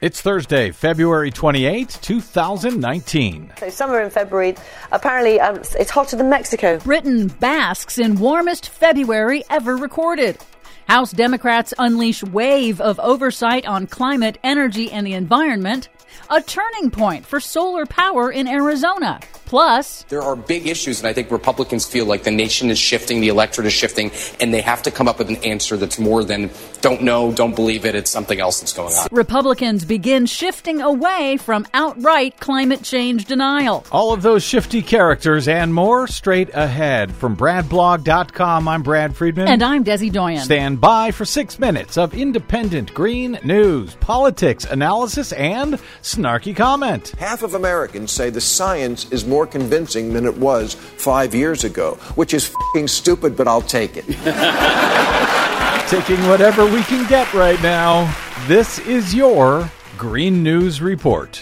It's 0.00 0.20
Thursday, 0.20 0.70
February 0.70 1.32
28, 1.32 1.98
2019. 2.00 3.52
So 3.58 3.68
summer 3.68 4.00
in 4.00 4.10
February, 4.10 4.54
apparently 4.92 5.40
um, 5.40 5.56
it's 5.56 5.90
hotter 5.90 6.14
than 6.14 6.30
Mexico. 6.30 6.78
Britain 6.78 7.26
basks 7.26 7.98
in 7.98 8.14
warmest 8.20 8.68
February 8.68 9.42
ever 9.50 9.76
recorded. 9.76 10.38
House 10.86 11.10
Democrats 11.10 11.74
unleash 11.78 12.22
wave 12.22 12.80
of 12.80 13.00
oversight 13.00 13.66
on 13.66 13.88
climate, 13.88 14.38
energy, 14.44 14.88
and 14.92 15.04
the 15.04 15.14
environment. 15.14 15.88
A 16.30 16.40
turning 16.42 16.92
point 16.92 17.26
for 17.26 17.40
solar 17.40 17.84
power 17.84 18.30
in 18.30 18.46
Arizona. 18.46 19.18
Plus, 19.48 20.02
there 20.10 20.20
are 20.20 20.36
big 20.36 20.66
issues, 20.66 20.98
and 21.00 21.08
I 21.08 21.14
think 21.14 21.30
Republicans 21.30 21.86
feel 21.86 22.04
like 22.04 22.22
the 22.22 22.30
nation 22.30 22.70
is 22.70 22.78
shifting, 22.78 23.22
the 23.22 23.28
electorate 23.28 23.66
is 23.66 23.72
shifting, 23.72 24.10
and 24.40 24.52
they 24.52 24.60
have 24.60 24.82
to 24.82 24.90
come 24.90 25.08
up 25.08 25.16
with 25.16 25.30
an 25.30 25.36
answer 25.36 25.78
that's 25.78 25.98
more 25.98 26.22
than 26.22 26.50
don't 26.82 27.02
know, 27.02 27.32
don't 27.32 27.56
believe 27.56 27.86
it, 27.86 27.94
it's 27.94 28.10
something 28.10 28.38
else 28.38 28.60
that's 28.60 28.74
going 28.74 28.92
on. 28.94 29.08
Republicans 29.10 29.86
begin 29.86 30.26
shifting 30.26 30.82
away 30.82 31.38
from 31.38 31.66
outright 31.72 32.38
climate 32.40 32.82
change 32.82 33.24
denial. 33.24 33.86
All 33.90 34.12
of 34.12 34.20
those 34.20 34.44
shifty 34.44 34.82
characters 34.82 35.48
and 35.48 35.72
more 35.72 36.06
straight 36.06 36.50
ahead. 36.54 37.10
From 37.12 37.34
BradBlog.com, 37.34 38.68
I'm 38.68 38.82
Brad 38.82 39.16
Friedman. 39.16 39.48
And 39.48 39.62
I'm 39.62 39.82
Desi 39.82 40.12
Doyen. 40.12 40.44
Stand 40.44 40.78
by 40.78 41.10
for 41.10 41.24
six 41.24 41.58
minutes 41.58 41.96
of 41.96 42.12
independent 42.12 42.92
green 42.92 43.38
news, 43.42 43.94
politics, 43.96 44.66
analysis, 44.66 45.32
and 45.32 45.74
snarky 46.02 46.54
comment. 46.54 47.14
Half 47.18 47.42
of 47.42 47.54
Americans 47.54 48.12
say 48.12 48.28
the 48.28 48.42
science 48.42 49.10
is 49.10 49.24
more 49.24 49.37
more 49.38 49.46
convincing 49.46 50.12
than 50.12 50.26
it 50.26 50.36
was 50.36 50.74
five 50.74 51.32
years 51.32 51.62
ago, 51.62 51.94
which 52.16 52.34
is 52.34 52.52
stupid, 52.86 53.36
but 53.36 53.46
I'll 53.46 53.62
take 53.62 53.92
it. 53.96 54.04
Taking 55.88 56.26
whatever 56.26 56.66
we 56.66 56.82
can 56.82 57.08
get 57.08 57.32
right 57.32 57.62
now. 57.62 58.12
This 58.48 58.80
is 58.80 59.14
your 59.14 59.70
Green 59.96 60.42
News 60.42 60.82
Report. 60.82 61.40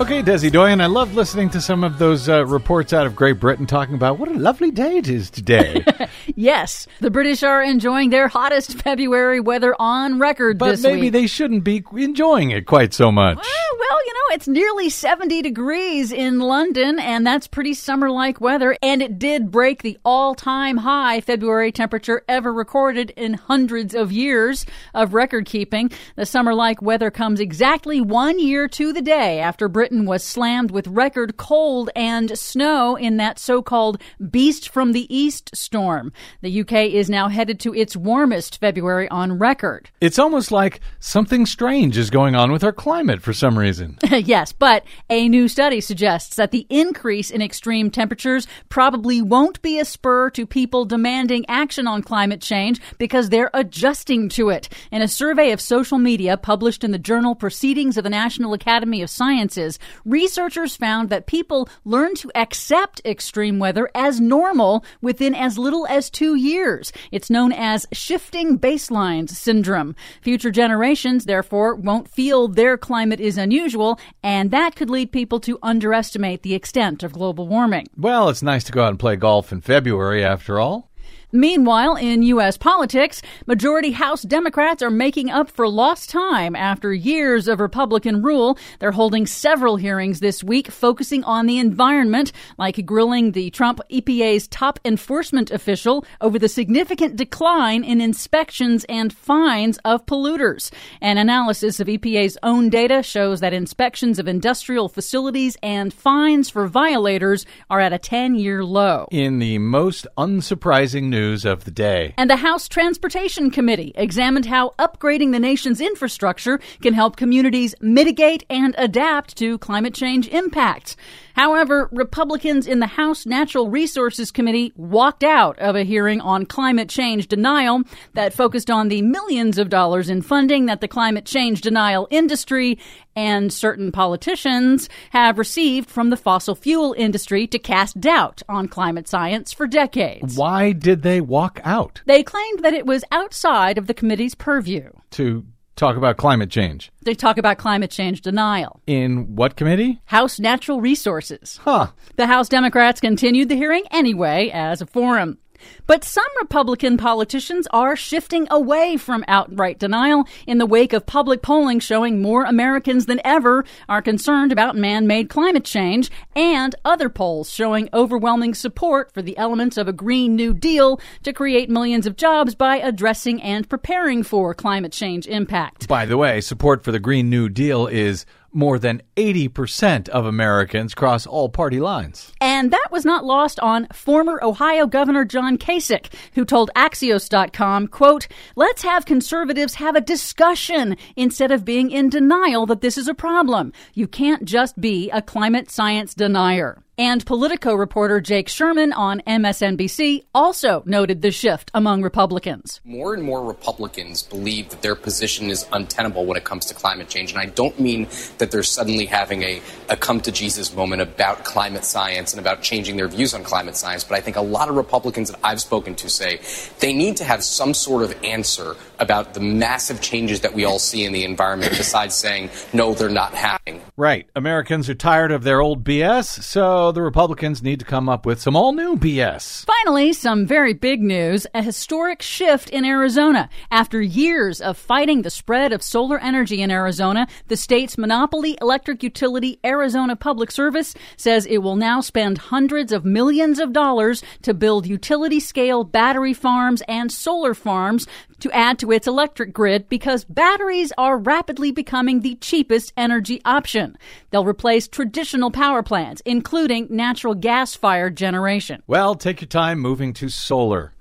Okay, 0.00 0.20
Desi 0.20 0.50
Doyen, 0.50 0.80
I 0.80 0.86
love 0.86 1.14
listening 1.14 1.48
to 1.50 1.60
some 1.60 1.84
of 1.84 1.98
those 2.00 2.28
uh, 2.28 2.44
reports 2.44 2.92
out 2.92 3.06
of 3.06 3.14
Great 3.14 3.38
Britain 3.38 3.66
talking 3.66 3.94
about 3.94 4.18
what 4.18 4.28
a 4.28 4.34
lovely 4.34 4.72
day 4.72 4.96
it 4.96 5.08
is 5.08 5.30
today. 5.30 5.84
yes, 6.36 6.86
the 7.00 7.10
British 7.10 7.42
are 7.42 7.62
enjoying 7.62 8.10
their 8.10 8.28
hottest 8.28 8.78
February 8.82 9.40
weather 9.40 9.74
on 9.78 10.18
record 10.18 10.58
but 10.58 10.80
maybe 10.80 11.02
week. 11.02 11.12
they 11.12 11.26
shouldn't 11.26 11.64
be 11.64 11.84
enjoying 11.96 12.50
it 12.50 12.66
quite 12.66 12.92
so 12.94 13.10
much. 13.12 13.36
Well, 13.36 13.78
well, 13.78 13.98
it's 14.32 14.48
nearly 14.48 14.88
70 14.88 15.42
degrees 15.42 16.10
in 16.10 16.40
London, 16.40 16.98
and 16.98 17.26
that's 17.26 17.46
pretty 17.46 17.74
summer 17.74 18.10
like 18.10 18.40
weather. 18.40 18.74
And 18.80 19.02
it 19.02 19.18
did 19.18 19.50
break 19.50 19.82
the 19.82 19.98
all 20.06 20.34
time 20.34 20.78
high 20.78 21.20
February 21.20 21.70
temperature 21.70 22.22
ever 22.26 22.50
recorded 22.50 23.10
in 23.10 23.34
hundreds 23.34 23.94
of 23.94 24.10
years 24.10 24.64
of 24.94 25.12
record 25.12 25.44
keeping. 25.44 25.90
The 26.16 26.24
summer 26.24 26.54
like 26.54 26.80
weather 26.80 27.10
comes 27.10 27.40
exactly 27.40 28.00
one 28.00 28.38
year 28.38 28.68
to 28.68 28.94
the 28.94 29.02
day 29.02 29.38
after 29.38 29.68
Britain 29.68 30.06
was 30.06 30.24
slammed 30.24 30.70
with 30.70 30.86
record 30.86 31.36
cold 31.36 31.90
and 31.94 32.38
snow 32.38 32.96
in 32.96 33.18
that 33.18 33.38
so 33.38 33.60
called 33.60 34.00
Beast 34.30 34.70
from 34.70 34.92
the 34.92 35.14
East 35.14 35.54
storm. 35.54 36.10
The 36.40 36.62
UK 36.62 36.72
is 36.72 37.10
now 37.10 37.28
headed 37.28 37.60
to 37.60 37.74
its 37.74 37.94
warmest 37.94 38.60
February 38.60 39.10
on 39.10 39.38
record. 39.38 39.90
It's 40.00 40.18
almost 40.18 40.50
like 40.50 40.80
something 41.00 41.44
strange 41.44 41.98
is 41.98 42.08
going 42.08 42.34
on 42.34 42.50
with 42.50 42.64
our 42.64 42.72
climate 42.72 43.20
for 43.20 43.34
some 43.34 43.58
reason. 43.58 43.98
yes, 44.26 44.52
but 44.52 44.84
a 45.10 45.28
new 45.28 45.48
study 45.48 45.80
suggests 45.80 46.36
that 46.36 46.50
the 46.50 46.66
increase 46.68 47.30
in 47.30 47.42
extreme 47.42 47.90
temperatures 47.90 48.46
probably 48.68 49.20
won't 49.20 49.60
be 49.62 49.78
a 49.78 49.84
spur 49.84 50.30
to 50.30 50.46
people 50.46 50.84
demanding 50.84 51.44
action 51.48 51.86
on 51.86 52.02
climate 52.02 52.40
change 52.40 52.80
because 52.98 53.28
they're 53.28 53.50
adjusting 53.54 54.28
to 54.30 54.48
it. 54.48 54.68
In 54.90 55.02
a 55.02 55.08
survey 55.08 55.52
of 55.52 55.60
social 55.60 55.98
media 55.98 56.36
published 56.36 56.84
in 56.84 56.90
the 56.90 56.98
journal 56.98 57.34
Proceedings 57.34 57.96
of 57.96 58.04
the 58.04 58.10
National 58.10 58.52
Academy 58.52 59.02
of 59.02 59.10
Sciences, 59.10 59.78
researchers 60.04 60.76
found 60.76 61.08
that 61.10 61.26
people 61.26 61.68
learn 61.84 62.14
to 62.16 62.30
accept 62.34 63.00
extreme 63.04 63.58
weather 63.58 63.90
as 63.94 64.20
normal 64.20 64.84
within 65.00 65.34
as 65.34 65.58
little 65.58 65.86
as 65.86 66.10
two 66.10 66.34
years. 66.34 66.92
It's 67.10 67.30
known 67.30 67.52
as 67.52 67.86
shifting 67.92 68.58
baselines 68.58 69.30
syndrome. 69.30 69.94
Future 70.20 70.50
generations, 70.50 71.24
therefore, 71.24 71.74
won't 71.74 72.08
feel 72.08 72.48
their 72.48 72.76
climate 72.76 73.20
is 73.20 73.38
unusual, 73.38 73.98
and 74.22 74.50
that 74.50 74.76
could 74.76 74.90
lead 74.90 75.12
people 75.12 75.40
to 75.40 75.58
underestimate 75.62 76.42
the 76.42 76.54
extent 76.54 77.02
of 77.02 77.12
global 77.12 77.48
warming. 77.48 77.86
Well, 77.96 78.28
it's 78.28 78.42
nice 78.42 78.64
to 78.64 78.72
go 78.72 78.84
out 78.84 78.90
and 78.90 78.98
play 78.98 79.16
golf 79.16 79.52
in 79.52 79.60
February, 79.60 80.24
after 80.24 80.58
all. 80.58 80.91
Meanwhile, 81.34 81.96
in 81.96 82.22
U.S. 82.24 82.58
politics, 82.58 83.22
majority 83.46 83.92
House 83.92 84.20
Democrats 84.20 84.82
are 84.82 84.90
making 84.90 85.30
up 85.30 85.50
for 85.50 85.66
lost 85.66 86.10
time 86.10 86.54
after 86.54 86.92
years 86.92 87.48
of 87.48 87.58
Republican 87.58 88.20
rule. 88.20 88.58
They're 88.80 88.92
holding 88.92 89.24
several 89.24 89.76
hearings 89.76 90.20
this 90.20 90.44
week 90.44 90.70
focusing 90.70 91.24
on 91.24 91.46
the 91.46 91.56
environment, 91.56 92.32
like 92.58 92.84
grilling 92.84 93.32
the 93.32 93.48
Trump 93.48 93.80
EPA's 93.90 94.46
top 94.48 94.78
enforcement 94.84 95.50
official 95.50 96.04
over 96.20 96.38
the 96.38 96.50
significant 96.50 97.16
decline 97.16 97.82
in 97.82 98.02
inspections 98.02 98.84
and 98.90 99.10
fines 99.10 99.78
of 99.86 100.04
polluters. 100.04 100.70
An 101.00 101.16
analysis 101.16 101.80
of 101.80 101.86
EPA's 101.86 102.36
own 102.42 102.68
data 102.68 103.02
shows 103.02 103.40
that 103.40 103.54
inspections 103.54 104.18
of 104.18 104.28
industrial 104.28 104.90
facilities 104.90 105.56
and 105.62 105.94
fines 105.94 106.50
for 106.50 106.66
violators 106.66 107.46
are 107.70 107.80
at 107.80 107.94
a 107.94 107.98
10 107.98 108.34
year 108.34 108.62
low. 108.62 109.06
In 109.10 109.38
the 109.38 109.56
most 109.56 110.06
unsurprising 110.18 111.04
news, 111.04 111.21
news 111.22 111.44
of 111.44 111.64
the 111.64 111.70
day. 111.70 112.14
And 112.16 112.28
the 112.28 112.36
House 112.36 112.68
Transportation 112.68 113.50
Committee 113.50 113.92
examined 113.94 114.46
how 114.46 114.74
upgrading 114.78 115.30
the 115.32 115.38
nation's 115.38 115.80
infrastructure 115.80 116.58
can 116.80 116.94
help 116.94 117.16
communities 117.16 117.74
mitigate 117.80 118.44
and 118.50 118.74
adapt 118.76 119.36
to 119.36 119.58
climate 119.58 119.94
change 119.94 120.26
impacts. 120.28 120.96
However, 121.34 121.88
Republicans 121.92 122.66
in 122.66 122.80
the 122.80 122.86
House 122.86 123.24
Natural 123.24 123.70
Resources 123.70 124.30
Committee 124.30 124.72
walked 124.76 125.24
out 125.24 125.58
of 125.58 125.76
a 125.76 125.84
hearing 125.84 126.20
on 126.20 126.44
climate 126.44 126.88
change 126.88 127.28
denial 127.28 127.82
that 128.14 128.34
focused 128.34 128.70
on 128.70 128.88
the 128.88 129.02
millions 129.02 129.58
of 129.58 129.68
dollars 129.68 130.10
in 130.10 130.22
funding 130.22 130.66
that 130.66 130.80
the 130.80 130.88
climate 130.88 131.24
change 131.24 131.60
denial 131.60 132.06
industry 132.10 132.78
and 133.14 133.52
certain 133.52 133.92
politicians 133.92 134.88
have 135.10 135.38
received 135.38 135.90
from 135.90 136.10
the 136.10 136.16
fossil 136.16 136.54
fuel 136.54 136.94
industry 136.96 137.46
to 137.48 137.58
cast 137.58 138.00
doubt 138.00 138.42
on 138.48 138.68
climate 138.68 139.08
science 139.08 139.52
for 139.52 139.66
decades. 139.66 140.36
Why 140.36 140.72
did 140.72 141.02
they 141.02 141.20
walk 141.20 141.60
out? 141.64 142.02
They 142.06 142.22
claimed 142.22 142.60
that 142.60 142.74
it 142.74 142.86
was 142.86 143.04
outside 143.10 143.78
of 143.78 143.86
the 143.86 143.94
committee's 143.94 144.34
purview. 144.34 144.90
To 145.12 145.44
talk 145.76 145.96
about 145.96 146.16
climate 146.16 146.50
change. 146.50 146.90
They 147.02 147.14
talk 147.14 147.38
about 147.38 147.58
climate 147.58 147.90
change 147.90 148.20
denial. 148.20 148.80
In 148.86 149.34
what 149.36 149.56
committee? 149.56 150.00
House 150.04 150.38
Natural 150.38 150.80
Resources. 150.80 151.58
Huh. 151.62 151.88
The 152.16 152.26
House 152.26 152.48
Democrats 152.48 153.00
continued 153.00 153.48
the 153.48 153.56
hearing 153.56 153.84
anyway 153.90 154.50
as 154.52 154.80
a 154.80 154.86
forum. 154.86 155.38
But 155.86 156.04
some 156.04 156.24
Republican 156.40 156.96
politicians 156.96 157.66
are 157.72 157.96
shifting 157.96 158.46
away 158.50 158.96
from 158.96 159.24
outright 159.28 159.78
denial 159.78 160.24
in 160.46 160.58
the 160.58 160.66
wake 160.66 160.92
of 160.92 161.06
public 161.06 161.42
polling 161.42 161.80
showing 161.80 162.22
more 162.22 162.44
Americans 162.44 163.06
than 163.06 163.20
ever 163.24 163.64
are 163.88 164.02
concerned 164.02 164.52
about 164.52 164.76
man 164.76 165.06
made 165.06 165.28
climate 165.28 165.64
change, 165.64 166.10
and 166.34 166.74
other 166.84 167.08
polls 167.08 167.50
showing 167.50 167.88
overwhelming 167.92 168.54
support 168.54 169.12
for 169.12 169.22
the 169.22 169.36
elements 169.36 169.76
of 169.76 169.88
a 169.88 169.92
Green 169.92 170.36
New 170.36 170.54
Deal 170.54 171.00
to 171.22 171.32
create 171.32 171.68
millions 171.68 172.06
of 172.06 172.16
jobs 172.16 172.54
by 172.54 172.76
addressing 172.76 173.42
and 173.42 173.68
preparing 173.68 174.22
for 174.22 174.54
climate 174.54 174.92
change 174.92 175.26
impact. 175.26 175.88
By 175.88 176.06
the 176.06 176.16
way, 176.16 176.40
support 176.40 176.84
for 176.84 176.92
the 176.92 177.00
Green 177.00 177.28
New 177.30 177.48
Deal 177.48 177.86
is 177.86 178.24
more 178.52 178.78
than 178.78 179.02
80% 179.16 180.08
of 180.08 180.26
Americans 180.26 180.94
cross 180.94 181.26
all 181.26 181.48
party 181.48 181.80
lines. 181.80 182.32
And 182.40 182.70
that 182.70 182.88
was 182.90 183.04
not 183.04 183.24
lost 183.24 183.58
on 183.60 183.88
former 183.92 184.38
Ohio 184.42 184.86
Governor 184.86 185.24
John 185.24 185.58
Kasich, 185.58 186.12
who 186.34 186.44
told 186.44 186.70
Axios.com, 186.76 187.88
quote, 187.88 188.28
let's 188.56 188.82
have 188.82 189.04
conservatives 189.04 189.74
have 189.74 189.96
a 189.96 190.00
discussion 190.00 190.96
instead 191.16 191.50
of 191.50 191.64
being 191.64 191.90
in 191.90 192.08
denial 192.08 192.66
that 192.66 192.80
this 192.80 192.98
is 192.98 193.08
a 193.08 193.14
problem. 193.14 193.72
You 193.94 194.06
can't 194.06 194.44
just 194.44 194.80
be 194.80 195.10
a 195.10 195.22
climate 195.22 195.70
science 195.70 196.14
denier. 196.14 196.82
And 196.98 197.24
Politico 197.24 197.72
reporter 197.72 198.20
Jake 198.20 198.50
Sherman 198.50 198.92
on 198.92 199.22
MSNBC 199.26 200.24
also 200.34 200.82
noted 200.84 201.22
the 201.22 201.30
shift 201.30 201.70
among 201.72 202.02
Republicans. 202.02 202.82
More 202.84 203.14
and 203.14 203.22
more 203.22 203.42
Republicans 203.42 204.22
believe 204.22 204.68
that 204.68 204.82
their 204.82 204.94
position 204.94 205.48
is 205.48 205.66
untenable 205.72 206.26
when 206.26 206.36
it 206.36 206.44
comes 206.44 206.66
to 206.66 206.74
climate 206.74 207.08
change. 207.08 207.32
And 207.32 207.40
I 207.40 207.46
don't 207.46 207.80
mean 207.80 208.08
that 208.36 208.50
they're 208.50 208.62
suddenly 208.62 209.06
having 209.06 209.42
a, 209.42 209.62
a 209.88 209.96
come 209.96 210.20
to 210.20 210.30
Jesus 210.30 210.74
moment 210.74 211.00
about 211.00 211.44
climate 211.44 211.86
science 211.86 212.34
and 212.34 212.40
about 212.40 212.60
changing 212.60 212.98
their 212.98 213.08
views 213.08 213.32
on 213.32 213.42
climate 213.42 213.76
science, 213.76 214.04
but 214.04 214.18
I 214.18 214.20
think 214.20 214.36
a 214.36 214.42
lot 214.42 214.68
of 214.68 214.76
Republicans 214.76 215.30
that 215.30 215.40
I've 215.42 215.62
spoken 215.62 215.94
to 215.94 216.10
say 216.10 216.40
they 216.80 216.92
need 216.92 217.16
to 217.16 217.24
have 217.24 217.42
some 217.42 217.72
sort 217.72 218.02
of 218.02 218.14
answer 218.22 218.76
about 218.98 219.32
the 219.32 219.40
massive 219.40 220.02
changes 220.02 220.42
that 220.42 220.52
we 220.52 220.66
all 220.66 220.78
see 220.78 221.06
in 221.06 221.12
the 221.12 221.24
environment 221.24 221.72
besides 221.72 222.14
saying, 222.14 222.50
no, 222.74 222.92
they're 222.92 223.08
not 223.08 223.32
happening. 223.32 223.80
Right. 223.96 224.28
Americans 224.36 224.90
are 224.90 224.94
tired 224.94 225.32
of 225.32 225.42
their 225.42 225.60
old 225.62 225.84
BS, 225.84 226.42
so 226.42 226.81
The 226.90 227.02
Republicans 227.02 227.62
need 227.62 227.78
to 227.78 227.84
come 227.84 228.08
up 228.08 228.26
with 228.26 228.40
some 228.40 228.56
all 228.56 228.72
new 228.72 228.96
BS. 228.96 229.64
Finally, 229.64 230.14
some 230.14 230.46
very 230.46 230.72
big 230.72 231.02
news 231.02 231.46
a 231.54 231.62
historic 231.62 232.22
shift 232.22 232.70
in 232.70 232.84
Arizona. 232.84 233.48
After 233.70 234.02
years 234.02 234.60
of 234.60 234.76
fighting 234.76 235.22
the 235.22 235.30
spread 235.30 235.72
of 235.72 235.82
solar 235.82 236.18
energy 236.18 236.62
in 236.62 236.70
Arizona, 236.70 237.28
the 237.48 237.56
state's 237.56 237.96
monopoly 237.96 238.58
electric 238.60 239.02
utility, 239.02 239.60
Arizona 239.64 240.16
Public 240.16 240.50
Service, 240.50 240.94
says 241.16 241.46
it 241.46 241.58
will 241.58 241.76
now 241.76 242.00
spend 242.00 242.38
hundreds 242.38 242.90
of 242.90 243.04
millions 243.04 243.58
of 243.58 243.72
dollars 243.72 244.22
to 244.40 244.54
build 244.54 244.86
utility 244.86 245.38
scale 245.38 245.84
battery 245.84 246.32
farms 246.34 246.82
and 246.88 247.12
solar 247.12 247.54
farms 247.54 248.06
to 248.42 248.50
add 248.50 248.76
to 248.80 248.90
its 248.90 249.06
electric 249.06 249.52
grid 249.52 249.88
because 249.88 250.24
batteries 250.24 250.92
are 250.98 251.16
rapidly 251.16 251.70
becoming 251.70 252.20
the 252.20 252.34
cheapest 252.36 252.92
energy 252.96 253.40
option. 253.44 253.96
They'll 254.30 254.44
replace 254.44 254.88
traditional 254.88 255.52
power 255.52 255.82
plants, 255.84 256.22
including 256.26 256.71
natural 256.90 257.34
gas 257.34 257.74
fired 257.74 258.16
generation. 258.16 258.82
Well, 258.86 259.14
take 259.14 259.40
your 259.40 259.48
time 259.48 259.78
moving 259.78 260.12
to 260.14 260.28
solar 260.28 260.92